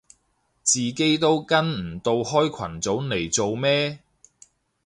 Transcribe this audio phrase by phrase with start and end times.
[0.63, 3.99] 自己都跟唔到開群組嚟做咩